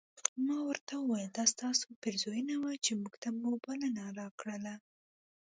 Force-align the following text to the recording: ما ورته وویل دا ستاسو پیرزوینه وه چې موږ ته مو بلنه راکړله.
ما 0.45 0.57
ورته 0.69 0.93
وویل 0.97 1.29
دا 1.37 1.45
ستاسو 1.53 1.85
پیرزوینه 2.01 2.55
وه 2.61 2.73
چې 2.85 2.91
موږ 3.01 3.13
ته 3.21 3.29
مو 3.39 3.51
بلنه 3.65 4.03
راکړله. 4.19 4.75